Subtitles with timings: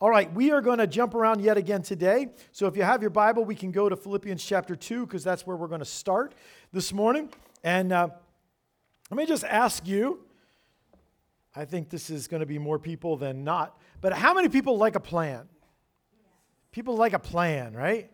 [0.00, 2.28] All right, we are going to jump around yet again today.
[2.52, 5.46] So if you have your Bible, we can go to Philippians chapter 2 because that's
[5.46, 6.34] where we're going to start
[6.72, 7.28] this morning.
[7.64, 8.08] And uh,
[9.10, 10.20] let me just ask you
[11.54, 14.78] I think this is going to be more people than not, but how many people
[14.78, 15.48] like a plan?
[16.70, 18.08] People like a plan, right?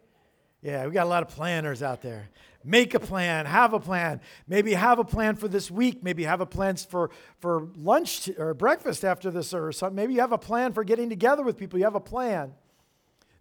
[0.63, 2.31] Yeah, we got a lot of planners out there
[2.67, 4.21] make a plan, have a plan.
[4.49, 6.03] Maybe have a plan for this week.
[6.03, 9.97] Maybe have a plan for, for lunch or breakfast after this or something.
[9.97, 11.79] Maybe you have a plan for getting together with people.
[11.79, 12.53] You have a plan.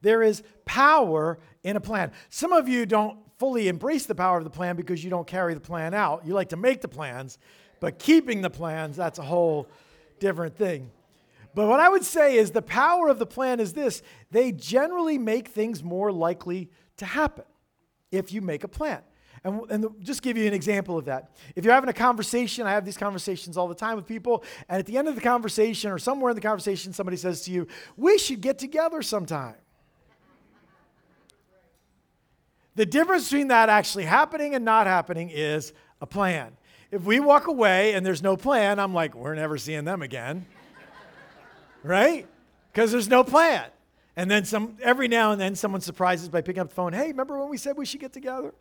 [0.01, 2.11] There is power in a plan.
[2.29, 5.53] Some of you don't fully embrace the power of the plan because you don't carry
[5.55, 6.25] the plan out.
[6.25, 7.37] You like to make the plans,
[7.79, 9.67] but keeping the plans, that's a whole
[10.19, 10.91] different thing.
[11.55, 15.17] But what I would say is the power of the plan is this they generally
[15.17, 17.45] make things more likely to happen
[18.11, 19.01] if you make a plan.
[19.45, 21.29] And, and just give you an example of that.
[21.55, 24.79] If you're having a conversation, I have these conversations all the time with people, and
[24.79, 27.67] at the end of the conversation or somewhere in the conversation, somebody says to you,
[27.95, 29.53] We should get together sometime.
[32.73, 36.57] The difference between that actually happening and not happening is a plan.
[36.89, 40.47] If we walk away and there's no plan, I'm like, We're never seeing them again.
[41.83, 42.25] right?
[42.73, 43.65] Because there's no plan.
[44.15, 47.09] And then some every now and then someone surprises by picking up the phone, hey,
[47.09, 48.51] remember when we said we should get together?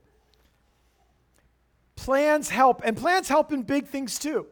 [1.97, 4.47] Plans help, and plans help in big things too.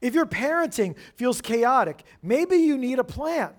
[0.00, 3.50] If your parenting feels chaotic, maybe you need a plan.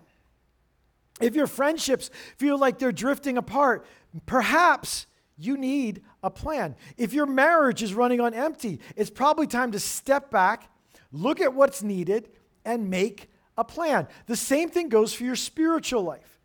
[1.19, 3.85] If your friendships feel like they're drifting apart,
[4.25, 6.75] perhaps you need a plan.
[6.97, 10.69] If your marriage is running on empty, it's probably time to step back,
[11.11, 12.29] look at what's needed,
[12.65, 14.07] and make a plan.
[14.27, 16.39] The same thing goes for your spiritual life.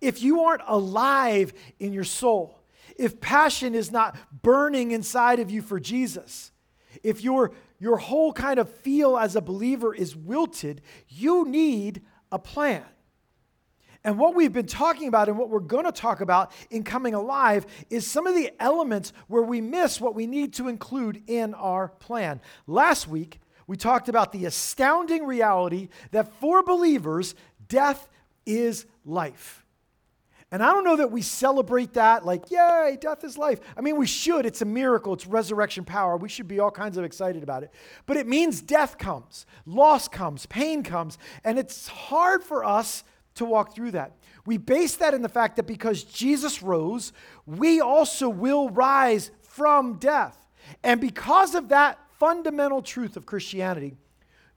[0.00, 2.58] If you aren't alive in your soul,
[2.98, 6.52] if passion is not burning inside of you for Jesus,
[7.02, 12.38] if your, your whole kind of feel as a believer is wilted, you need a
[12.38, 12.84] plan.
[14.04, 17.14] And what we've been talking about and what we're going to talk about in coming
[17.14, 21.54] alive is some of the elements where we miss what we need to include in
[21.54, 22.40] our plan.
[22.66, 27.36] Last week, we talked about the astounding reality that for believers,
[27.68, 28.08] death
[28.44, 29.61] is life.
[30.52, 33.58] And I don't know that we celebrate that like, yay, death is life.
[33.74, 34.44] I mean, we should.
[34.44, 36.18] It's a miracle, it's resurrection power.
[36.18, 37.72] We should be all kinds of excited about it.
[38.04, 43.02] But it means death comes, loss comes, pain comes, and it's hard for us
[43.36, 44.12] to walk through that.
[44.44, 47.14] We base that in the fact that because Jesus rose,
[47.46, 50.36] we also will rise from death.
[50.84, 53.96] And because of that fundamental truth of Christianity,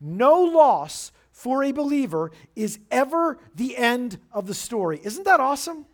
[0.02, 5.02] no loss for a believer is ever the end of the story.
[5.04, 5.86] Isn't that awesome?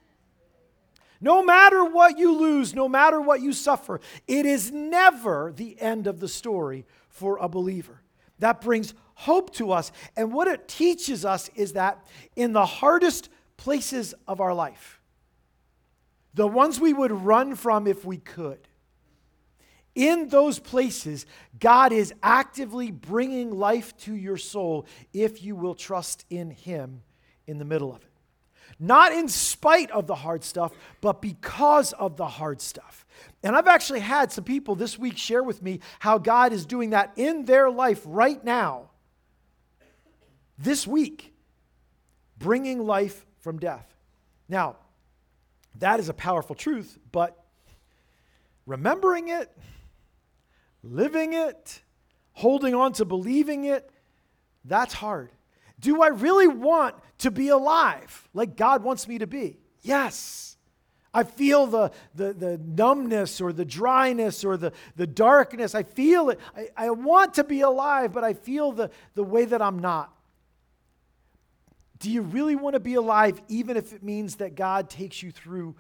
[1.20, 6.06] No matter what you lose, no matter what you suffer, it is never the end
[6.06, 8.02] of the story for a believer.
[8.38, 9.92] That brings hope to us.
[10.16, 15.02] And what it teaches us is that in the hardest places of our life,
[16.36, 18.68] the ones we would run from if we could,
[19.96, 21.26] in those places,
[21.60, 27.02] God is actively bringing life to your soul if you will trust in Him
[27.48, 28.08] in the middle of it.
[28.80, 33.06] Not in spite of the hard stuff, but because of the hard stuff.
[33.44, 36.92] And I've actually had some people this week share with me how God is doing
[36.92, 38.90] that in their life right now,
[40.58, 41.34] this week,
[42.38, 43.86] bringing life from death.
[44.48, 44.78] Now,
[45.80, 47.38] that is a powerful truth, but
[48.66, 49.56] remembering it,
[50.84, 51.82] living it,
[52.34, 53.90] holding on to believing it,
[54.66, 55.32] that's hard.
[55.80, 59.58] Do I really want to be alive like God wants me to be?
[59.82, 60.58] Yes.
[61.14, 65.76] I feel the, the, the numbness or the dryness or the, the darkness.
[65.76, 66.40] I feel it.
[66.56, 70.14] I, I want to be alive, but I feel the, the way that I'm not.
[72.00, 75.32] Do you really want to be alive even if it means that God takes you
[75.32, 75.76] through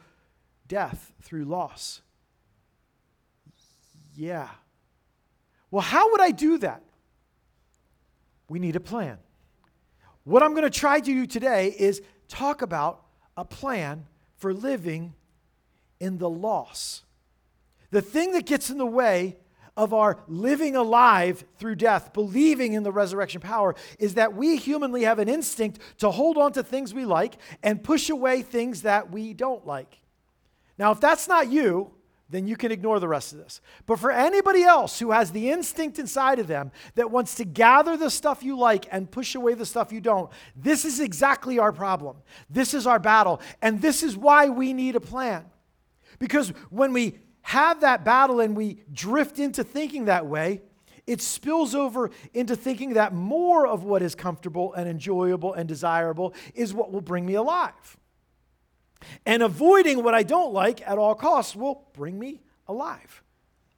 [0.67, 2.01] death, through loss?
[4.15, 4.49] Yeah.
[5.71, 6.83] Well, how would I do that?
[8.49, 9.17] We need a plan.
[10.25, 13.03] What I'm going to try to do today is talk about
[13.37, 15.13] a plan for living
[15.99, 17.03] in the loss.
[17.91, 19.37] The thing that gets in the way
[19.77, 25.03] of our living alive through death, believing in the resurrection power, is that we humanly
[25.03, 29.11] have an instinct to hold on to things we like and push away things that
[29.11, 29.99] we don't like.
[30.77, 31.91] Now, if that's not you,
[32.31, 33.61] then you can ignore the rest of this.
[33.85, 37.97] But for anybody else who has the instinct inside of them that wants to gather
[37.97, 41.73] the stuff you like and push away the stuff you don't, this is exactly our
[41.73, 42.17] problem.
[42.49, 43.41] This is our battle.
[43.61, 45.45] And this is why we need a plan.
[46.19, 50.61] Because when we have that battle and we drift into thinking that way,
[51.07, 56.33] it spills over into thinking that more of what is comfortable and enjoyable and desirable
[56.53, 57.97] is what will bring me alive.
[59.25, 63.23] And avoiding what I don't like at all costs will bring me alive.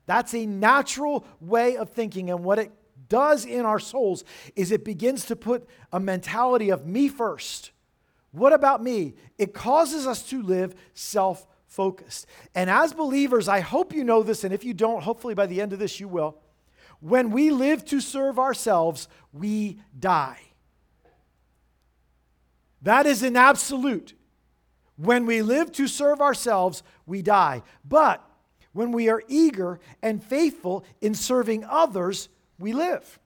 [0.06, 2.30] That's a natural way of thinking.
[2.30, 2.72] And what it
[3.10, 4.24] does in our souls
[4.56, 7.72] is it begins to put a mentality of me first.
[8.32, 9.14] What about me?
[9.38, 12.28] It causes us to live self focused.
[12.54, 15.62] And as believers, I hope you know this, and if you don't, hopefully by the
[15.62, 16.38] end of this you will.
[17.00, 20.40] When we live to serve ourselves, we die.
[22.82, 24.14] That is an absolute.
[24.98, 27.64] When we live to serve ourselves, we die.
[27.84, 28.24] But
[28.74, 32.30] when we are eager and faithful in serving others,
[32.60, 33.20] we live.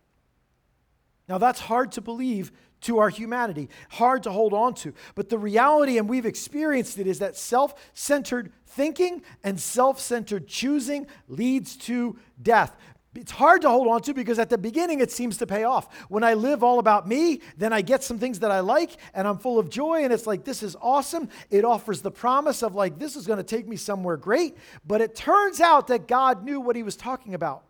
[1.27, 4.93] Now, that's hard to believe to our humanity, hard to hold on to.
[5.15, 10.47] But the reality, and we've experienced it, is that self centered thinking and self centered
[10.47, 12.77] choosing leads to death
[13.17, 15.93] it's hard to hold on to because at the beginning it seems to pay off.
[16.09, 19.27] When I live all about me, then I get some things that I like and
[19.27, 21.29] I'm full of joy and it's like, this is awesome.
[21.49, 24.55] It offers the promise of like, this is going to take me somewhere great.
[24.85, 27.63] But it turns out that God knew what he was talking about.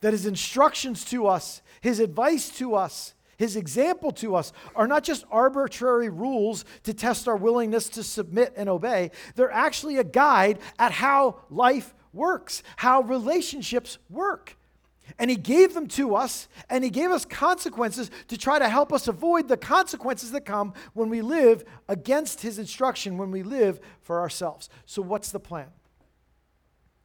[0.00, 5.02] That his instructions to us, his advice to us, his example to us are not
[5.02, 10.58] just arbitrary rules to test our willingness to submit and obey, they're actually a guide
[10.78, 14.56] at how life works, how relationships work.
[15.18, 18.92] And he gave them to us, and he gave us consequences to try to help
[18.92, 23.80] us avoid the consequences that come when we live against his instruction, when we live
[24.00, 24.70] for ourselves.
[24.86, 25.68] So, what's the plan?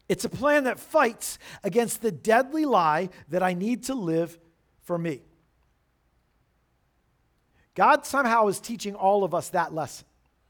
[0.08, 4.40] It's a plan that fights against the deadly lie that I need to live
[4.82, 5.22] for me.
[7.76, 10.06] God somehow is teaching all of us that lesson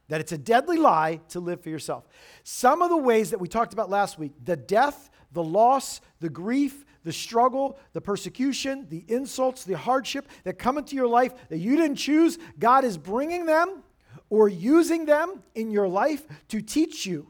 [0.09, 2.07] that it's a deadly lie to live for yourself.
[2.43, 6.29] Some of the ways that we talked about last week the death, the loss, the
[6.29, 11.59] grief, the struggle, the persecution, the insults, the hardship that come into your life that
[11.59, 13.83] you didn't choose, God is bringing them
[14.29, 17.27] or using them in your life to teach you.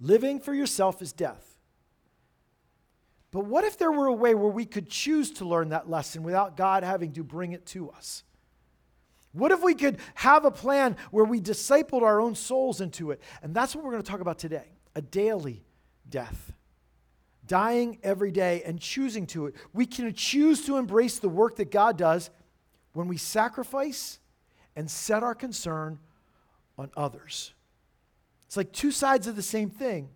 [0.00, 1.58] Living for yourself is death.
[3.30, 6.22] But what if there were a way where we could choose to learn that lesson
[6.22, 8.22] without God having to bring it to us?
[9.36, 13.20] What if we could have a plan where we discipled our own souls into it?
[13.42, 15.62] And that's what we're going to talk about today a daily
[16.08, 16.52] death.
[17.46, 19.54] Dying every day and choosing to it.
[19.72, 22.30] We can choose to embrace the work that God does
[22.92, 24.18] when we sacrifice
[24.74, 25.98] and set our concern
[26.78, 27.52] on others.
[28.46, 30.08] It's like two sides of the same thing.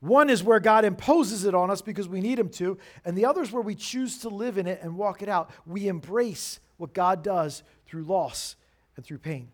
[0.00, 3.24] One is where God imposes it on us because we need Him to, and the
[3.24, 5.50] other is where we choose to live in it and walk it out.
[5.64, 8.56] We embrace what God does through loss
[8.96, 9.48] and through pain.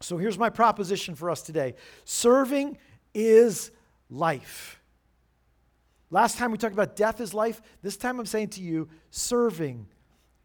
[0.00, 1.74] So here's my proposition for us today
[2.04, 2.78] serving
[3.14, 3.70] is
[4.10, 4.80] life.
[6.10, 7.62] Last time we talked about death is life.
[7.82, 9.86] This time I'm saying to you, serving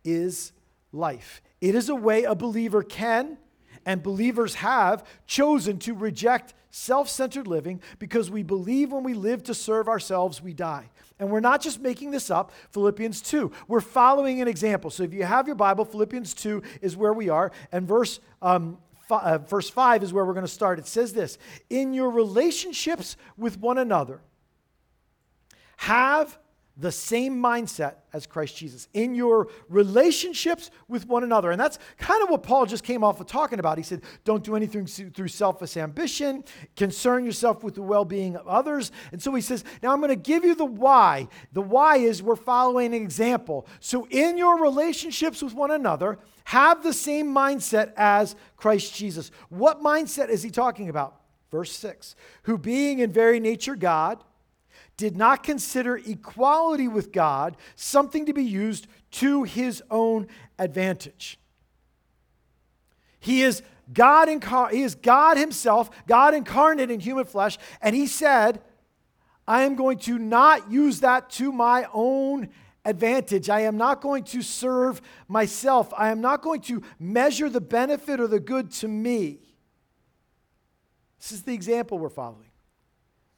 [0.04, 0.54] is
[0.94, 1.42] life.
[1.60, 3.38] It is a way a believer can
[3.86, 9.44] and believers have chosen to reject self centered living because we believe when we live
[9.44, 10.90] to serve ourselves, we die.
[11.20, 13.52] And we're not just making this up, Philippians 2.
[13.68, 14.92] We're following an example.
[14.92, 18.78] So if you have your Bible, Philippians 2 is where we are, and verse, um,
[19.10, 20.78] f- uh, verse 5 is where we're going to start.
[20.78, 21.38] It says this
[21.70, 24.22] In your relationships with one another,
[25.78, 26.38] have
[26.80, 31.50] the same mindset as Christ Jesus in your relationships with one another.
[31.50, 33.78] And that's kind of what Paul just came off of talking about.
[33.78, 36.44] He said, Don't do anything through selfish ambition,
[36.76, 38.92] concern yourself with the well being of others.
[39.12, 41.28] And so he says, Now I'm going to give you the why.
[41.54, 43.68] The why is we're following an example.
[43.80, 49.32] So in your relationships with one another, have the same mindset as Christ Jesus.
[49.50, 51.20] What mindset is he talking about?
[51.50, 54.24] Verse 6 Who being in very nature God,
[54.98, 60.28] did not consider equality with God something to be used to his own
[60.58, 61.40] advantage.
[63.20, 63.62] He is
[63.94, 68.62] God incar- he is God himself, God incarnate in human flesh, and he said,
[69.48, 72.50] I am going to not use that to my own
[72.84, 73.50] advantage.
[73.50, 75.94] I am not going to serve myself.
[75.98, 79.40] I am not going to measure the benefit or the good to me.
[81.20, 82.50] This is the example we're following.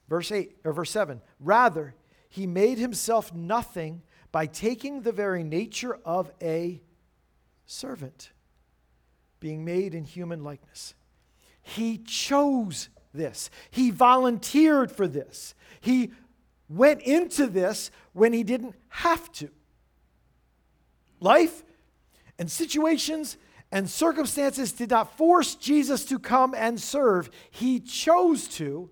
[0.09, 1.21] Verse 8 or verse 7.
[1.39, 1.93] Rather,
[2.27, 4.01] he made himself nothing
[4.31, 6.81] by taking the very nature of a
[7.65, 8.31] servant,
[9.39, 10.95] being made in human likeness.
[11.61, 13.49] He chose this.
[13.69, 15.53] He volunteered for this.
[15.79, 16.11] He
[16.67, 19.49] went into this when he didn't have to.
[21.19, 21.63] Life
[22.37, 23.37] and situations
[23.71, 27.29] and circumstances did not force Jesus to come and serve.
[27.51, 28.89] He chose to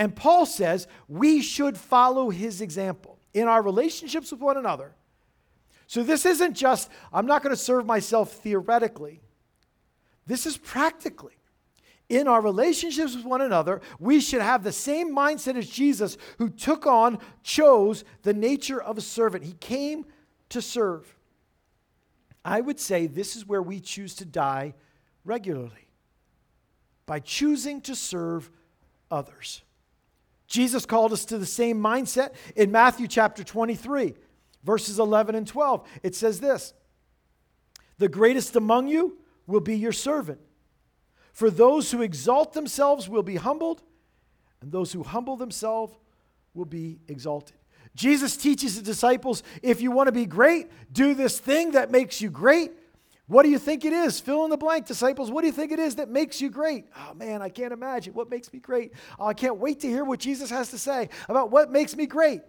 [0.00, 3.18] and Paul says we should follow his example.
[3.32, 4.92] in our relationships with one another.
[5.86, 9.20] So this isn't just, I'm not going to serve myself theoretically.
[10.26, 11.34] This is practically.
[12.08, 16.48] In our relationships with one another, we should have the same mindset as Jesus, who
[16.48, 19.44] took on, chose the nature of a servant.
[19.44, 20.04] He came
[20.48, 21.16] to serve.
[22.44, 24.74] I would say this is where we choose to die
[25.24, 25.86] regularly
[27.06, 28.50] by choosing to serve
[29.08, 29.62] others.
[30.50, 34.14] Jesus called us to the same mindset in Matthew chapter 23,
[34.64, 35.88] verses 11 and 12.
[36.02, 36.74] It says this
[37.98, 39.16] The greatest among you
[39.46, 40.40] will be your servant.
[41.32, 43.80] For those who exalt themselves will be humbled,
[44.60, 45.96] and those who humble themselves
[46.52, 47.56] will be exalted.
[47.94, 52.20] Jesus teaches the disciples if you want to be great, do this thing that makes
[52.20, 52.72] you great.
[53.30, 54.18] What do you think it is?
[54.18, 55.30] Fill in the blank, disciples.
[55.30, 56.86] What do you think it is that makes you great?
[56.96, 58.92] Oh man, I can't imagine what makes me great.
[59.20, 62.06] Oh, I can't wait to hear what Jesus has to say about what makes me
[62.06, 62.40] great.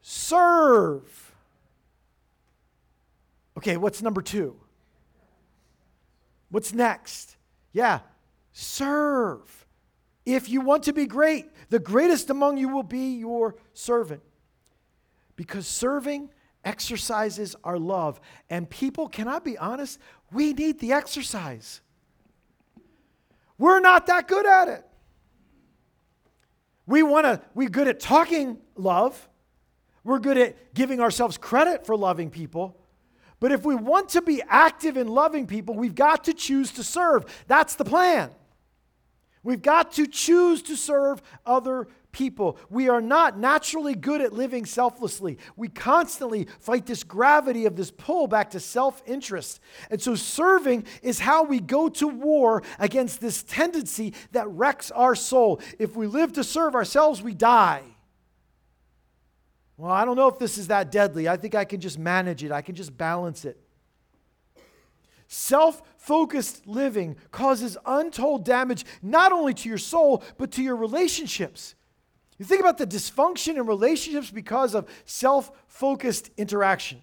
[0.00, 1.34] Serve.
[3.58, 4.56] Okay, what's number two?
[6.48, 7.36] What's next?
[7.74, 7.98] Yeah,
[8.52, 9.66] serve.
[10.24, 14.22] If you want to be great, the greatest among you will be your servant
[15.36, 16.30] because serving
[16.64, 18.20] exercises our love.
[18.50, 19.98] And people, can I be honest?
[20.32, 21.80] We need the exercise.
[23.58, 24.86] We're not that good at it.
[26.86, 29.28] We want to, we're good at talking love.
[30.04, 32.76] We're good at giving ourselves credit for loving people.
[33.38, 36.84] But if we want to be active in loving people, we've got to choose to
[36.84, 37.24] serve.
[37.46, 38.30] That's the plan.
[39.42, 42.58] We've got to choose to serve other people.
[42.70, 45.38] We are not naturally good at living selflessly.
[45.56, 49.60] We constantly fight this gravity of this pull back to self interest.
[49.90, 55.14] And so, serving is how we go to war against this tendency that wrecks our
[55.14, 55.60] soul.
[55.78, 57.82] If we live to serve ourselves, we die.
[59.76, 61.28] Well, I don't know if this is that deadly.
[61.28, 63.58] I think I can just manage it, I can just balance it.
[65.26, 71.74] Self focused living causes untold damage not only to your soul, but to your relationships.
[72.38, 77.00] You think about the dysfunction in relationships because of self focused interaction.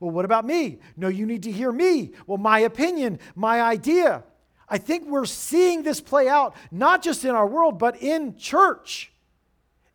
[0.00, 0.80] Well, what about me?
[0.96, 2.12] No, you need to hear me.
[2.26, 4.24] Well, my opinion, my idea.
[4.68, 9.12] I think we're seeing this play out not just in our world, but in church.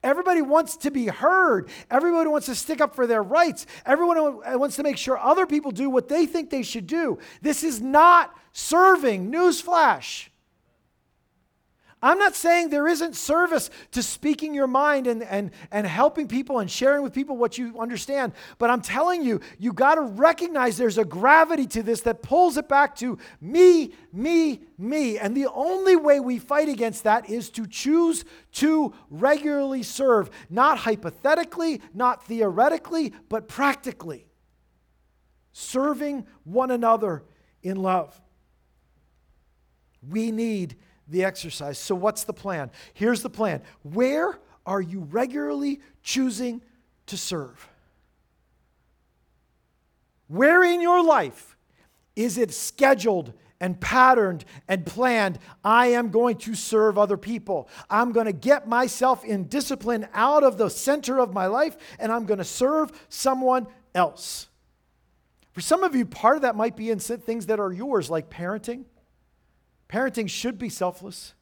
[0.01, 1.69] Everybody wants to be heard.
[1.91, 3.65] Everybody wants to stick up for their rights.
[3.86, 7.19] Everyone wants to make sure other people do what they think they should do.
[7.41, 9.29] This is not serving.
[9.29, 10.28] Newsflash.
[12.01, 16.60] I'm not saying there isn't service to speaking your mind and, and, and helping people
[16.60, 20.77] and sharing with people what you understand, but I'm telling you, you got to recognize
[20.77, 25.18] there's a gravity to this that pulls it back to me, me, me.
[25.18, 30.77] And the only way we fight against that is to choose to regularly serve, not
[30.77, 34.25] hypothetically, not theoretically, but practically.
[35.51, 37.24] Serving one another
[37.62, 38.20] in love.
[40.08, 40.77] We need
[41.09, 41.77] the exercise.
[41.77, 42.71] So, what's the plan?
[42.93, 43.61] Here's the plan.
[43.83, 46.61] Where are you regularly choosing
[47.07, 47.67] to serve?
[50.27, 51.57] Where in your life
[52.15, 55.39] is it scheduled and patterned and planned?
[55.63, 57.67] I am going to serve other people.
[57.89, 62.11] I'm going to get myself in discipline out of the center of my life and
[62.11, 64.47] I'm going to serve someone else.
[65.51, 68.29] For some of you, part of that might be in things that are yours, like
[68.29, 68.85] parenting
[69.89, 71.34] Parenting should be selfless.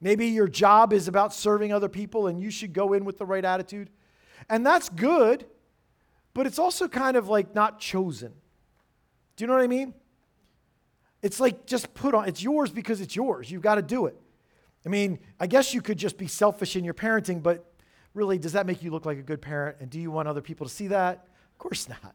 [0.00, 3.26] Maybe your job is about serving other people and you should go in with the
[3.26, 3.90] right attitude.
[4.48, 5.46] And that's good,
[6.34, 8.32] but it's also kind of like not chosen.
[9.36, 9.94] Do you know what I mean?
[11.22, 13.50] It's like just put on, it's yours because it's yours.
[13.50, 14.16] You've got to do it.
[14.84, 17.72] I mean, I guess you could just be selfish in your parenting, but
[18.14, 19.78] really, does that make you look like a good parent?
[19.80, 21.26] And do you want other people to see that?
[21.52, 22.14] Of course not.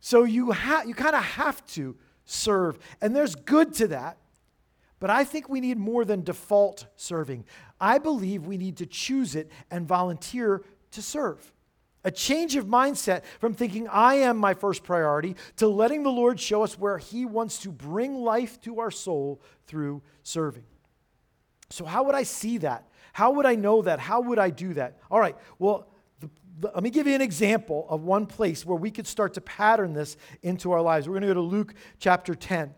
[0.00, 2.78] So you, ha- you kind of have to serve.
[3.00, 4.18] And there's good to that.
[4.98, 7.44] But I think we need more than default serving.
[7.80, 10.62] I believe we need to choose it and volunteer
[10.92, 11.52] to serve.
[12.04, 16.38] A change of mindset from thinking I am my first priority to letting the Lord
[16.38, 20.64] show us where He wants to bring life to our soul through serving.
[21.68, 22.88] So, how would I see that?
[23.12, 23.98] How would I know that?
[23.98, 24.98] How would I do that?
[25.10, 25.88] All right, well,
[26.20, 29.34] the, the, let me give you an example of one place where we could start
[29.34, 31.08] to pattern this into our lives.
[31.08, 32.72] We're going to go to Luke chapter 10.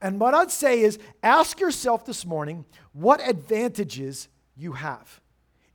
[0.00, 5.20] And what I'd say is ask yourself this morning what advantages you have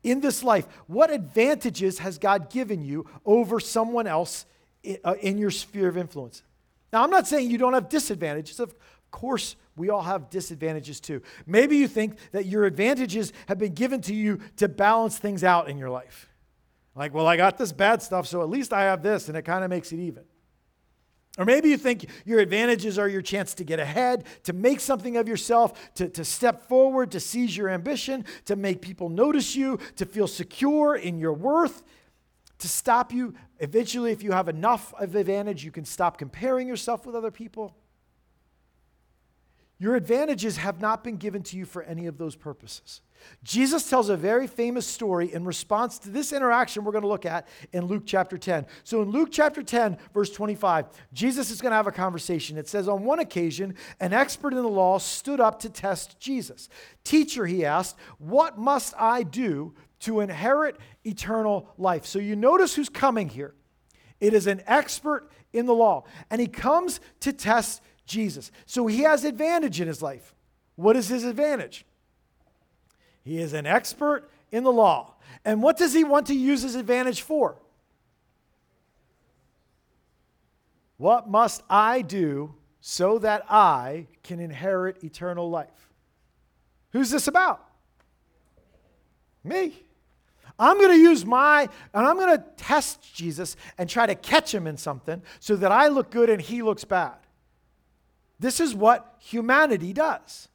[0.04, 0.68] in this life.
[0.88, 4.46] What advantages has God given you over someone else
[5.04, 6.44] uh, in your sphere of influence?
[6.92, 8.60] Now, I'm not saying you don't have disadvantages.
[8.60, 8.74] Of
[9.12, 11.22] course, we all have disadvantages too.
[11.46, 15.70] Maybe you think that your advantages have been given to you to balance things out
[15.70, 16.30] in your life.
[16.96, 19.44] Like, well, I got this bad stuff, so at least I have this, and it
[19.44, 20.24] kind of makes it even.
[21.38, 25.18] Or maybe you think your advantages are your chance to get ahead, to make something
[25.18, 29.80] of yourself, to, to step forward, to seize your ambition, to make people notice you,
[29.98, 31.84] to feel secure in your worth,
[32.60, 33.36] to stop you.
[33.60, 37.76] Eventually, if you have enough of advantage, you can stop comparing yourself with other people.
[39.80, 43.02] Your advantages have not been given to you for any of those purposes.
[43.44, 47.26] Jesus tells a very famous story in response to this interaction we're going to look
[47.26, 48.66] at in Luke chapter 10.
[48.84, 52.58] So, in Luke chapter 10, verse 25, Jesus is going to have a conversation.
[52.58, 56.70] It says, On one occasion, an expert in the law stood up to test Jesus.
[57.04, 62.06] Teacher, he asked, What must I do to inherit eternal life?
[62.06, 63.54] So, you notice who's coming here.
[64.20, 68.52] It is an expert in the law, and he comes to test Jesus.
[68.66, 70.34] So he has advantage in his life.
[70.76, 71.86] What is his advantage?
[73.24, 75.16] He is an expert in the law.
[75.44, 77.58] And what does he want to use his advantage for?
[80.98, 85.92] What must I do so that I can inherit eternal life?
[86.92, 87.64] Who's this about?
[89.44, 89.74] Me.
[90.60, 94.54] I'm going to use my, and I'm going to test Jesus and try to catch
[94.54, 97.18] him in something so that I look good and he looks bad.
[98.40, 100.48] This is what humanity does.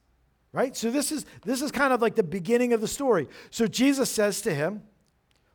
[0.51, 0.75] Right?
[0.77, 3.27] So this is this is kind of like the beginning of the story.
[3.49, 4.83] So Jesus says to him,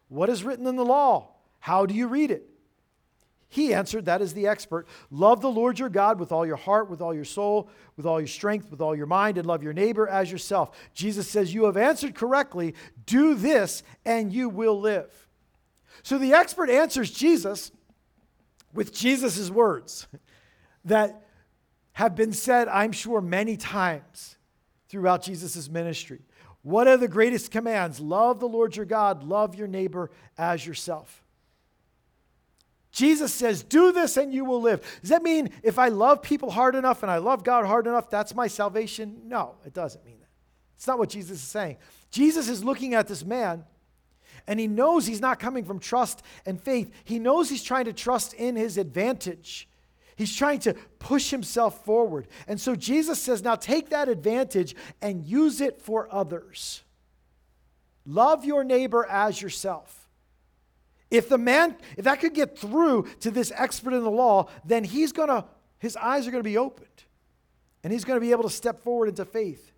[0.09, 1.35] "What is written in the law?
[1.61, 2.49] How do you read it?"
[3.51, 6.91] He answered, that is the expert, love the Lord your God with all your heart,
[6.91, 9.73] with all your soul, with all your strength, with all your mind, and love your
[9.73, 10.77] neighbor as yourself.
[10.93, 12.75] Jesus says, You have answered correctly.
[13.07, 15.29] Do this, and you will live.
[16.03, 17.73] So the expert answers Jesus
[18.75, 20.07] with Jesus' words
[20.85, 21.23] that
[21.99, 24.37] have been said, I'm sure, many times
[24.89, 26.21] throughout Jesus' ministry.
[26.63, 27.99] What are the greatest commands?
[27.99, 31.25] Love the Lord your God, love your neighbor as yourself.
[32.93, 34.81] Jesus says, Do this and you will live.
[35.01, 38.09] Does that mean if I love people hard enough and I love God hard enough,
[38.09, 39.23] that's my salvation?
[39.25, 40.29] No, it doesn't mean that.
[40.77, 41.79] It's not what Jesus is saying.
[42.13, 43.65] Jesus is looking at this man
[44.47, 46.93] and he knows he's not coming from trust and faith.
[47.03, 49.69] He knows he's trying to trust in his advantage.
[50.19, 52.27] He's trying to push himself forward.
[52.49, 56.83] And so Jesus says, now take that advantage and use it for others.
[58.05, 60.09] Love your neighbor as yourself.
[61.09, 64.83] If the man, if that could get through to this expert in the law, then
[64.83, 65.45] he's to,
[65.79, 66.89] his eyes are to be opened
[67.85, 69.71] and he's to be able to step forward into faith.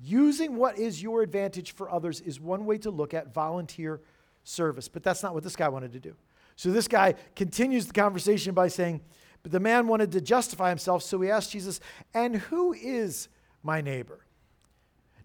[0.00, 4.00] Using what is your advantage for others is one way to look at volunteer
[4.42, 6.16] service, but that's not what this guy wanted to do.
[6.62, 9.00] So this guy continues the conversation by saying,
[9.42, 11.80] But the man wanted to justify himself, so he asked Jesus,
[12.14, 13.26] And who is
[13.64, 14.20] my neighbor?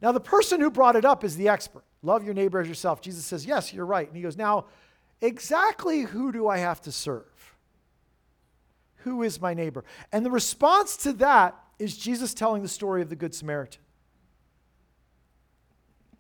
[0.02, 1.84] Now, the person who brought it up is the expert.
[2.02, 3.02] Love your neighbor as yourself.
[3.02, 4.08] Jesus says, Yes, you're right.
[4.08, 4.66] And he goes, Now,
[5.22, 7.56] exactly who do I have to serve?
[9.04, 9.86] Who is my neighbor?
[10.12, 13.84] And the response to that is Jesus telling the story of the Good Samaritan.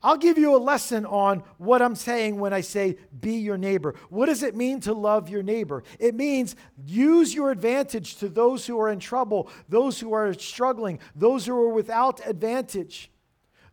[0.04, 3.96] I'll give you a lesson on what I'm saying when I say be your neighbor.
[4.10, 5.84] What does it mean to love your neighbor?
[6.00, 6.56] It means
[6.86, 11.56] use your advantage to those who are in trouble, those who are struggling, those who
[11.56, 13.10] are without advantage.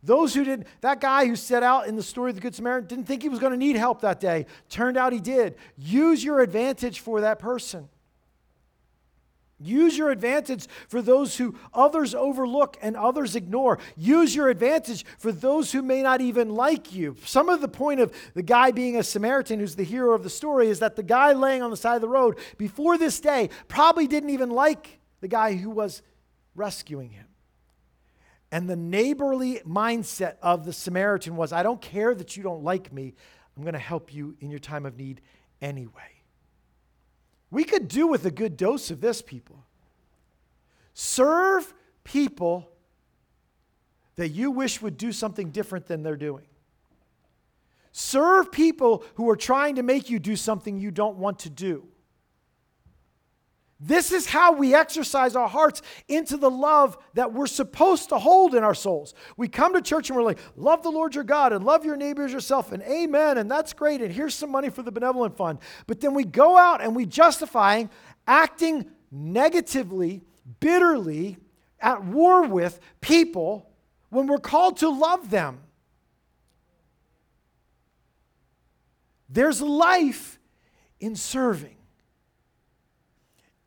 [0.01, 2.87] Those who didn't, that guy who set out in the story of the Good Samaritan
[2.87, 4.45] didn't think he was going to need help that day.
[4.69, 5.55] Turned out he did.
[5.77, 7.89] Use your advantage for that person.
[9.57, 13.79] Use your advantage for those who others overlook and others ignore.
[13.95, 17.15] Use your advantage for those who may not even like you.
[17.23, 20.29] Some of the point of the guy being a Samaritan, who's the hero of the
[20.29, 23.49] story, is that the guy laying on the side of the road before this day
[23.69, 26.01] probably didn't even like the guy who was
[26.53, 27.27] rescuing him.
[28.51, 32.91] And the neighborly mindset of the Samaritan was I don't care that you don't like
[32.91, 33.13] me,
[33.55, 35.21] I'm going to help you in your time of need
[35.61, 36.14] anyway.
[37.51, 39.63] We could do with a good dose of this, people.
[40.93, 42.69] Serve people
[44.15, 46.45] that you wish would do something different than they're doing.
[47.91, 51.87] Serve people who are trying to make you do something you don't want to do.
[53.79, 58.55] This is how we exercise our hearts into the love that we're supposed to hold
[58.55, 59.13] in our souls.
[59.35, 61.97] We come to church and we're like, love the Lord your God and love your
[61.97, 65.59] neighbors yourself, and amen, and that's great, and here's some money for the benevolent fund.
[65.87, 67.89] But then we go out and we justifying
[68.25, 70.23] acting negatively,
[70.61, 71.37] bitterly,
[71.81, 73.69] at war with people
[74.09, 75.59] when we're called to love them.
[79.27, 80.39] There's life
[81.01, 81.75] in serving.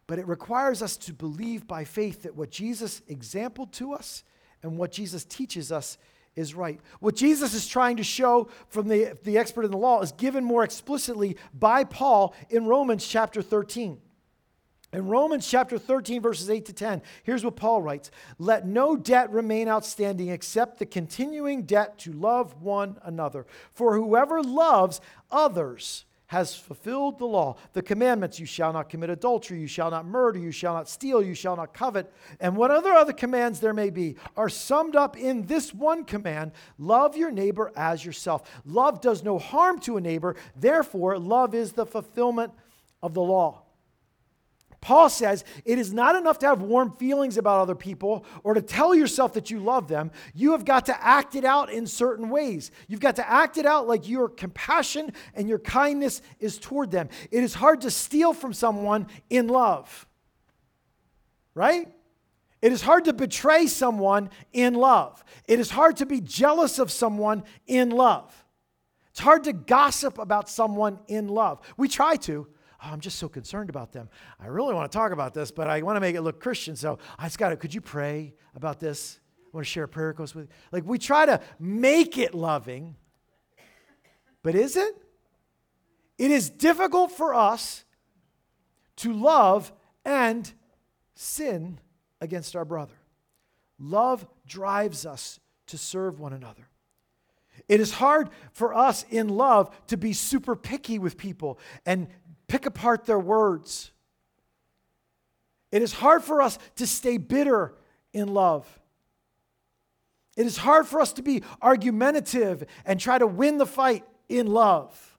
[0.08, 4.24] But it requires us to believe by faith that what Jesus exampled to us
[4.62, 5.98] and what Jesus teaches us
[6.34, 6.80] is right.
[7.00, 10.42] What Jesus is trying to show from the, the expert in the law is given
[10.42, 14.00] more explicitly by Paul in Romans chapter 13.
[14.94, 19.30] In Romans chapter 13, verses 8 to 10, here's what Paul writes Let no debt
[19.30, 23.46] remain outstanding except the continuing debt to love one another.
[23.70, 27.56] For whoever loves others has fulfilled the law.
[27.72, 31.22] The commandments you shall not commit adultery, you shall not murder, you shall not steal,
[31.22, 35.16] you shall not covet, and what other other commands there may be are summed up
[35.16, 38.62] in this one command love your neighbor as yourself.
[38.64, 42.52] Love does no harm to a neighbor, therefore, love is the fulfillment
[43.02, 43.62] of the law.
[44.80, 48.62] Paul says it is not enough to have warm feelings about other people or to
[48.62, 50.12] tell yourself that you love them.
[50.34, 52.70] You have got to act it out in certain ways.
[52.86, 57.08] You've got to act it out like your compassion and your kindness is toward them.
[57.30, 60.06] It is hard to steal from someone in love,
[61.54, 61.88] right?
[62.62, 65.24] It is hard to betray someone in love.
[65.46, 68.44] It is hard to be jealous of someone in love.
[69.10, 71.60] It's hard to gossip about someone in love.
[71.76, 72.46] We try to.
[72.82, 74.08] Oh, I'm just so concerned about them.
[74.38, 76.76] I really want to talk about this, but I want to make it look Christian.
[76.76, 79.18] So I just got to, could you pray about this?
[79.44, 80.50] I want to share a prayer request with you.
[80.70, 82.94] Like we try to make it loving,
[84.42, 84.94] but is it?
[86.18, 87.84] It is difficult for us
[88.96, 89.72] to love
[90.04, 90.52] and
[91.14, 91.80] sin
[92.20, 92.94] against our brother.
[93.78, 96.68] Love drives us to serve one another.
[97.68, 102.08] It is hard for us in love to be super picky with people and
[102.48, 103.92] pick apart their words.
[105.70, 107.74] It is hard for us to stay bitter
[108.12, 108.66] in love.
[110.36, 114.46] It is hard for us to be argumentative and try to win the fight in
[114.46, 115.18] love.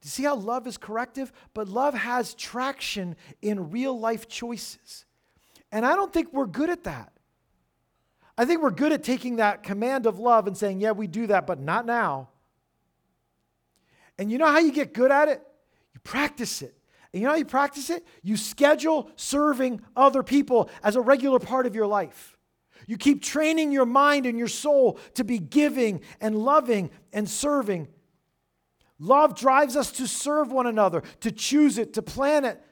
[0.00, 1.30] Do you see how love is corrective?
[1.52, 5.04] But love has traction in real life choices.
[5.72, 7.12] And I don't think we're good at that.
[8.38, 11.26] I think we're good at taking that command of love and saying, yeah, we do
[11.26, 12.28] that, but not now.
[14.16, 15.46] And you know how you get good at it?
[16.00, 16.74] You practice it.
[17.12, 18.06] And you know how you practice it?
[18.22, 22.36] You schedule serving other people as a regular part of your life.
[22.86, 27.88] You keep training your mind and your soul to be giving and loving and serving.
[28.98, 32.62] Love drives us to serve one another, to choose it, to plan it.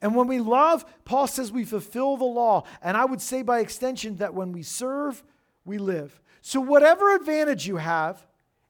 [0.00, 2.64] And when we love, Paul says we fulfill the law.
[2.82, 5.22] And I would say by extension that when we serve,
[5.64, 6.20] we live.
[6.42, 8.26] So, whatever advantage you have,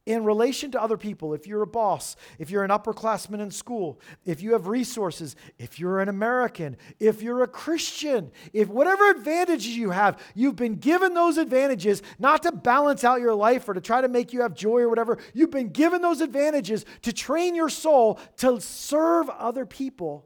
[0.06, 4.00] in relation to other people, if you're a boss, if you're an upperclassman in school,
[4.24, 9.76] if you have resources, if you're an American, if you're a Christian, if whatever advantages
[9.76, 13.80] you have, you've been given those advantages not to balance out your life or to
[13.80, 15.18] try to make you have joy or whatever.
[15.34, 20.24] You've been given those advantages to train your soul to serve other people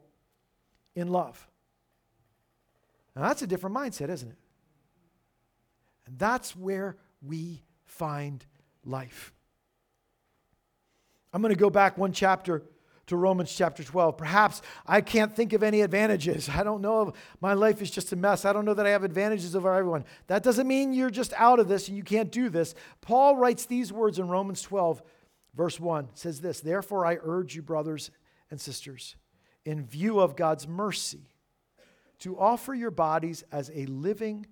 [0.95, 1.49] in love.
[3.15, 4.37] Now, that's a different mindset, isn't it?
[6.05, 8.45] And that's where we find
[8.85, 9.33] life.
[11.33, 12.63] I'm going to go back one chapter
[13.07, 14.17] to Romans chapter 12.
[14.17, 16.49] Perhaps I can't think of any advantages.
[16.49, 17.13] I don't know.
[17.41, 18.45] My life is just a mess.
[18.45, 20.05] I don't know that I have advantages over everyone.
[20.27, 22.75] That doesn't mean you're just out of this and you can't do this.
[23.01, 25.01] Paul writes these words in Romans 12,
[25.55, 28.11] verse 1 says this Therefore, I urge you, brothers
[28.49, 29.15] and sisters,
[29.65, 31.27] in view of God's mercy,
[32.19, 34.45] to offer your bodies as a living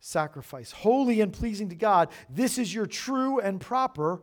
[0.00, 2.08] sacrifice, holy and pleasing to God.
[2.30, 4.22] This is your true and proper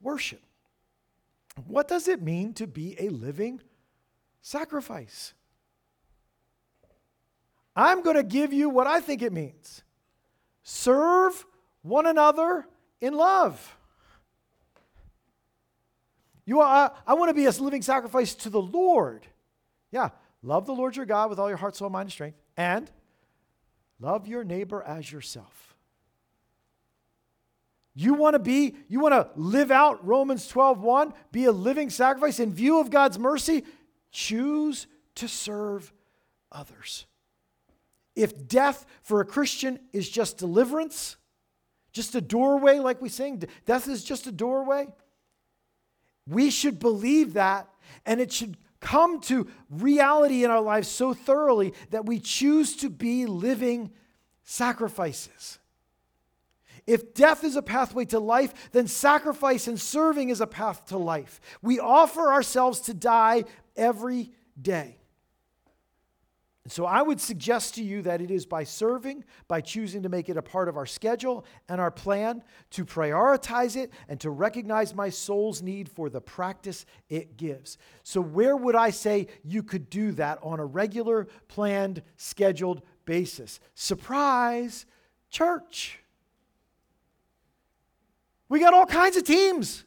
[0.00, 0.40] worship.
[1.66, 3.60] What does it mean to be a living
[4.42, 5.34] sacrifice?
[7.76, 9.82] I'm going to give you what I think it means
[10.62, 11.46] serve
[11.82, 12.66] one another
[13.00, 13.76] in love.
[16.44, 19.26] You are, I want to be a living sacrifice to the Lord.
[19.90, 20.10] Yeah,
[20.42, 22.90] love the Lord your God with all your heart, soul, mind, and strength, and
[24.00, 25.69] love your neighbor as yourself.
[28.00, 31.90] You want to be, you want to live out Romans 12, 1, be a living
[31.90, 33.62] sacrifice in view of God's mercy?
[34.10, 34.86] Choose
[35.16, 35.92] to serve
[36.50, 37.04] others.
[38.16, 41.18] If death for a Christian is just deliverance,
[41.92, 44.88] just a doorway, like we sing, death is just a doorway,
[46.26, 47.68] we should believe that
[48.06, 52.88] and it should come to reality in our lives so thoroughly that we choose to
[52.88, 53.90] be living
[54.42, 55.59] sacrifices.
[56.86, 60.98] If death is a pathway to life, then sacrifice and serving is a path to
[60.98, 61.40] life.
[61.62, 63.44] We offer ourselves to die
[63.76, 65.00] every day.
[66.64, 70.10] And so I would suggest to you that it is by serving, by choosing to
[70.10, 74.28] make it a part of our schedule and our plan, to prioritize it and to
[74.28, 77.78] recognize my soul's need for the practice it gives.
[78.02, 83.58] So, where would I say you could do that on a regular, planned, scheduled basis?
[83.74, 84.84] Surprise,
[85.30, 85.98] church.
[88.50, 89.84] We got all kinds of teams.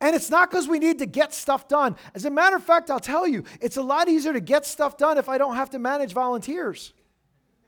[0.00, 1.96] And it's not because we need to get stuff done.
[2.14, 4.96] As a matter of fact, I'll tell you, it's a lot easier to get stuff
[4.96, 6.92] done if I don't have to manage volunteers,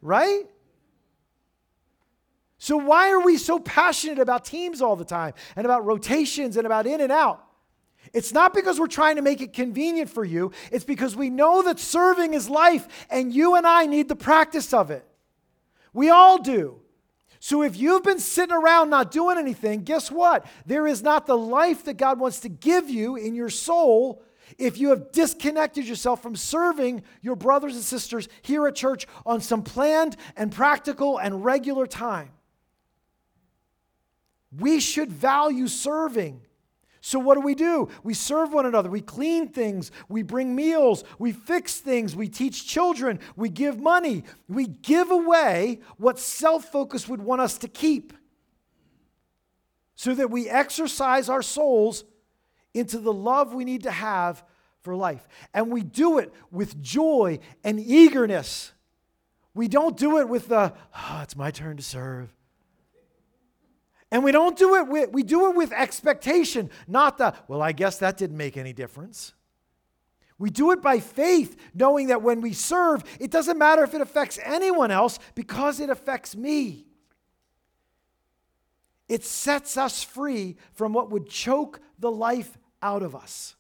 [0.01, 0.45] right?
[2.59, 6.67] So, why are we so passionate about teams all the time and about rotations and
[6.67, 7.45] about in and out?
[8.13, 11.63] It's not because we're trying to make it convenient for you, it's because we know
[11.63, 15.05] that serving is life and you and I need the practice of it.
[15.93, 16.81] We all do.
[17.40, 20.44] So if you've been sitting around not doing anything, guess what?
[20.66, 24.22] There is not the life that God wants to give you in your soul
[24.57, 29.40] if you have disconnected yourself from serving your brothers and sisters here at church on
[29.40, 32.31] some planned and practical and regular time.
[34.57, 36.40] We should value serving.
[37.01, 37.89] So, what do we do?
[38.03, 38.91] We serve one another.
[38.91, 39.91] We clean things.
[40.09, 41.05] We bring meals.
[41.19, 42.17] We fix things.
[42.17, 43.21] We teach children.
[43.37, 44.25] We give money.
[44.49, 48.13] We give away what self focus would want us to keep
[49.95, 52.05] so that we exercise our souls
[52.75, 54.45] into the love we need to have
[54.81, 55.27] for life.
[55.53, 58.73] And we do it with joy and eagerness.
[59.55, 62.33] We don't do it with the, oh, it's my turn to serve.
[64.11, 67.73] And we don't do it with, we do it with expectation, not the, well, I
[67.73, 69.35] guess that didn't make any difference.
[70.38, 74.01] We do it by faith, knowing that when we serve, it doesn't matter if it
[74.01, 76.87] affects anyone else because it affects me.
[79.09, 83.57] It sets us free from what would choke the life out of us.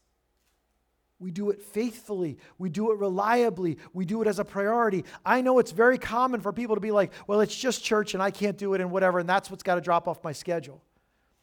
[1.20, 2.38] We do it faithfully.
[2.58, 3.78] We do it reliably.
[3.92, 5.04] We do it as a priority.
[5.26, 8.22] I know it's very common for people to be like, well, it's just church and
[8.22, 10.80] I can't do it and whatever, and that's what's got to drop off my schedule.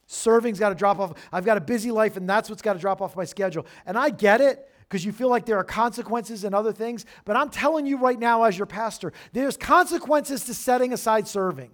[0.08, 1.14] Serving's got to drop off.
[1.32, 3.66] I've got a busy life and that's what's got to drop off my schedule.
[3.86, 7.36] And I get it because you feel like there are consequences and other things, but
[7.36, 11.72] I'm telling you right now, as your pastor, there's consequences to setting aside serving.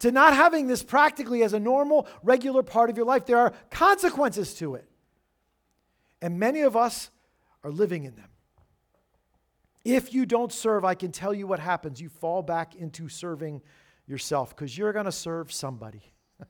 [0.00, 3.52] To not having this practically as a normal, regular part of your life, there are
[3.70, 4.89] consequences to it.
[6.22, 7.10] And many of us
[7.64, 8.28] are living in them.
[9.84, 12.00] If you don't serve, I can tell you what happens.
[12.00, 13.62] You fall back into serving
[14.06, 16.02] yourself because you're going to serve somebody.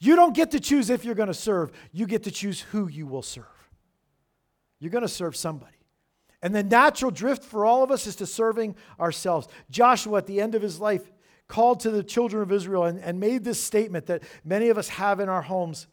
[0.00, 2.88] you don't get to choose if you're going to serve, you get to choose who
[2.88, 3.44] you will serve.
[4.80, 5.72] You're going to serve somebody.
[6.42, 9.48] And the natural drift for all of us is to serving ourselves.
[9.70, 11.10] Joshua, at the end of his life,
[11.48, 14.88] called to the children of Israel and, and made this statement that many of us
[14.88, 15.86] have in our homes.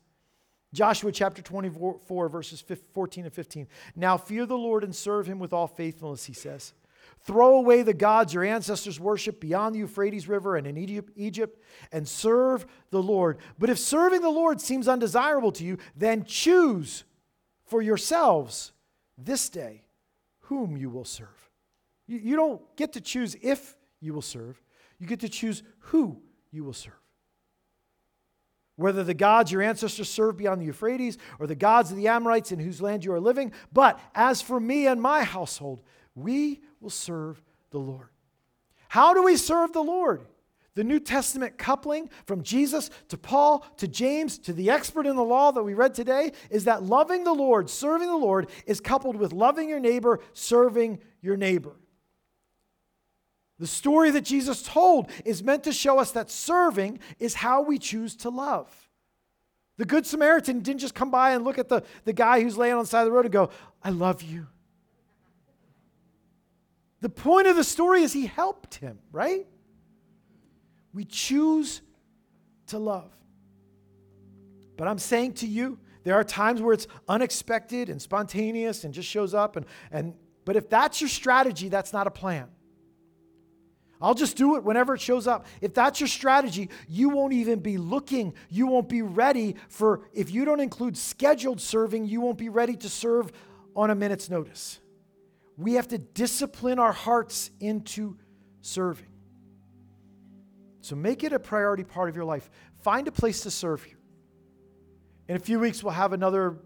[0.73, 3.67] Joshua chapter 24, verses 14 and 15.
[3.95, 6.73] Now fear the Lord and serve him with all faithfulness, he says.
[7.23, 10.77] Throw away the gods your ancestors worshiped beyond the Euphrates River and in
[11.15, 13.37] Egypt and serve the Lord.
[13.59, 17.03] But if serving the Lord seems undesirable to you, then choose
[17.65, 18.71] for yourselves
[19.17, 19.83] this day
[20.41, 21.49] whom you will serve.
[22.07, 24.61] You, don't get to choose if you will serve,
[24.99, 27.00] you get to choose who you will serve
[28.75, 32.51] whether the gods your ancestors served beyond the Euphrates or the gods of the Amorites
[32.51, 33.51] in whose land you are living.
[33.71, 35.83] But as for me and my household,
[36.15, 38.09] we will serve the Lord.
[38.89, 40.25] How do we serve the Lord?
[40.73, 45.23] The New Testament coupling from Jesus to Paul to James to the expert in the
[45.23, 49.17] law that we read today is that loving the Lord, serving the Lord, is coupled
[49.17, 51.75] with loving your neighbor, serving your neighbor.
[53.61, 57.77] The story that Jesus told is meant to show us that serving is how we
[57.77, 58.89] choose to love.
[59.77, 62.73] The Good Samaritan didn't just come by and look at the, the guy who's laying
[62.73, 63.51] on the side of the road and go,
[63.83, 64.47] I love you.
[67.01, 69.45] The point of the story is he helped him, right?
[70.91, 71.83] We choose
[72.67, 73.11] to love.
[74.75, 79.07] But I'm saying to you, there are times where it's unexpected and spontaneous and just
[79.07, 79.55] shows up.
[79.55, 82.47] And, and, but if that's your strategy, that's not a plan.
[84.01, 85.45] I'll just do it whenever it shows up.
[85.61, 88.33] If that's your strategy, you won't even be looking.
[88.49, 92.75] You won't be ready for, if you don't include scheduled serving, you won't be ready
[92.77, 93.31] to serve
[93.75, 94.79] on a minute's notice.
[95.57, 98.17] We have to discipline our hearts into
[98.61, 99.07] serving.
[100.81, 102.49] So make it a priority part of your life.
[102.81, 103.99] Find a place to serve here.
[105.27, 106.57] In a few weeks, we'll have another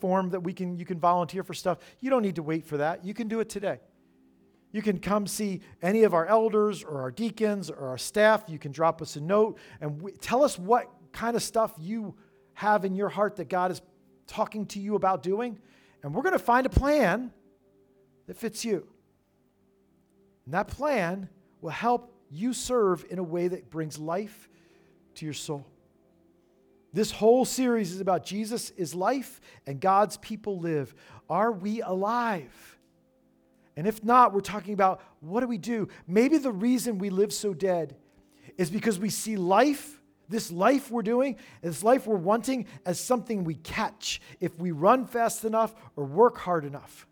[0.00, 1.78] form that we can you can volunteer for stuff.
[2.00, 3.04] You don't need to wait for that.
[3.04, 3.78] You can do it today.
[4.72, 8.44] You can come see any of our elders or our deacons or our staff.
[8.46, 12.14] You can drop us a note and we, tell us what kind of stuff you
[12.54, 13.82] have in your heart that God is
[14.26, 15.58] talking to you about doing.
[16.02, 17.32] And we're going to find a plan
[18.26, 18.86] that fits you.
[20.44, 21.28] And that plan
[21.60, 24.48] will help you serve in a way that brings life
[25.16, 25.66] to your soul.
[26.92, 30.94] This whole series is about Jesus is life and God's people live.
[31.28, 32.78] Are we alive?
[33.76, 35.88] And if not, we're talking about what do we do?
[36.06, 37.96] Maybe the reason we live so dead
[38.56, 43.44] is because we see life, this life we're doing, this life we're wanting, as something
[43.44, 47.06] we catch if we run fast enough or work hard enough.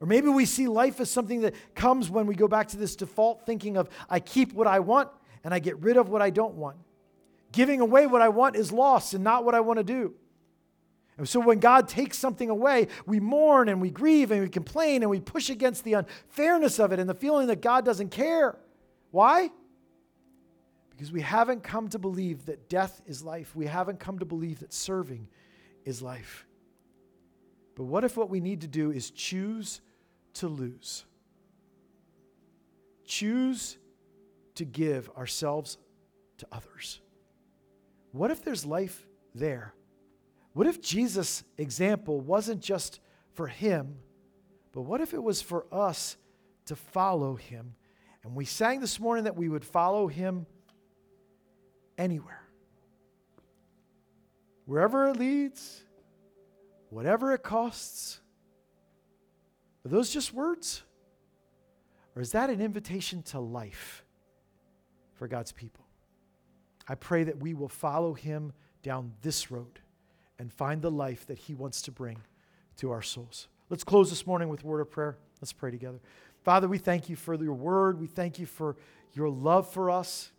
[0.00, 2.94] Or maybe we see life as something that comes when we go back to this
[2.94, 5.10] default thinking of, I keep what I want
[5.42, 6.76] and I get rid of what I don't want.
[7.50, 10.14] Giving away what I want is loss and not what I want to do.
[11.18, 15.02] And so when God takes something away, we mourn and we grieve and we complain
[15.02, 18.56] and we push against the unfairness of it and the feeling that God doesn't care.
[19.10, 19.50] Why?
[20.90, 23.54] Because we haven't come to believe that death is life.
[23.56, 25.28] We haven't come to believe that serving
[25.84, 26.46] is life.
[27.74, 29.80] But what if what we need to do is choose
[30.34, 31.04] to lose?
[33.04, 33.76] Choose
[34.54, 35.78] to give ourselves
[36.38, 37.00] to others.
[38.12, 39.74] What if there's life there?
[40.52, 43.00] What if Jesus' example wasn't just
[43.34, 43.98] for him,
[44.72, 46.16] but what if it was for us
[46.66, 47.74] to follow him?
[48.24, 50.46] And we sang this morning that we would follow him
[51.96, 52.42] anywhere.
[54.64, 55.84] Wherever it leads,
[56.90, 58.20] whatever it costs.
[59.84, 60.82] Are those just words?
[62.14, 64.04] Or is that an invitation to life
[65.14, 65.84] for God's people?
[66.88, 69.80] I pray that we will follow him down this road
[70.38, 72.18] and find the life that He wants to bring
[72.76, 73.48] to our souls.
[73.70, 75.16] Let's close this morning with word of prayer.
[75.40, 76.00] Let's pray together.
[76.42, 78.00] Father, we thank you for your word.
[78.00, 78.76] We thank you for
[79.12, 80.30] your love for us.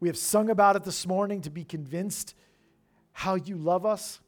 [0.00, 2.34] We have sung about it this morning to be convinced
[3.12, 4.20] how you love us.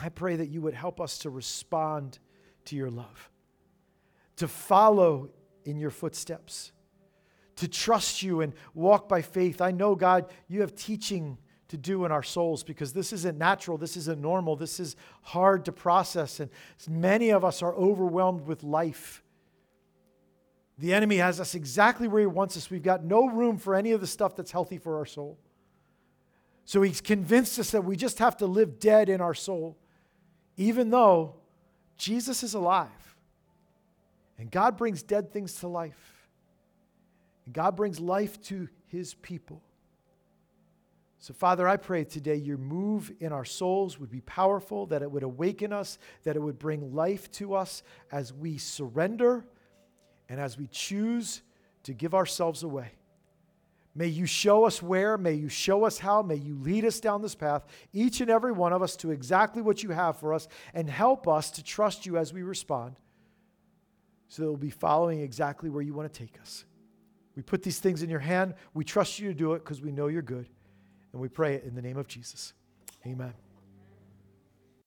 [0.00, 2.18] I pray that you would help us to respond
[2.66, 3.30] to your love,
[4.36, 5.30] to follow
[5.64, 6.72] in your footsteps,
[7.56, 9.60] to trust you and walk by faith.
[9.60, 11.36] I know, God, you have teaching
[11.72, 15.64] to do in our souls because this isn't natural, this isn't normal, this is hard
[15.64, 16.38] to process.
[16.38, 16.50] And
[16.86, 19.22] many of us are overwhelmed with life.
[20.76, 22.68] The enemy has us exactly where he wants us.
[22.68, 25.38] We've got no room for any of the stuff that's healthy for our soul.
[26.66, 29.78] So he's convinced us that we just have to live dead in our soul,
[30.58, 31.36] even though
[31.96, 33.16] Jesus is alive.
[34.38, 36.28] And God brings dead things to life.
[37.46, 39.62] And God brings life to his people.
[41.22, 45.10] So, Father, I pray today your move in our souls would be powerful, that it
[45.12, 49.44] would awaken us, that it would bring life to us as we surrender
[50.28, 51.42] and as we choose
[51.84, 52.90] to give ourselves away.
[53.94, 57.22] May you show us where, may you show us how, may you lead us down
[57.22, 60.48] this path, each and every one of us, to exactly what you have for us,
[60.74, 62.96] and help us to trust you as we respond
[64.26, 66.64] so that we'll be following exactly where you want to take us.
[67.36, 68.54] We put these things in your hand.
[68.74, 70.48] We trust you to do it because we know you're good.
[71.12, 72.52] And we pray it in the name of Jesus.
[73.06, 73.34] Amen.